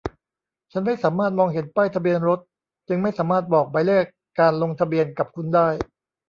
[0.71, 2.39] ฉันไม่สามารถมองเห็นป้ายทะเบียนรถ
[2.87, 4.05] จึงไม่สามารถบอกหมายเลข
[4.39, 5.67] การลงทะเบียนกับคุณได้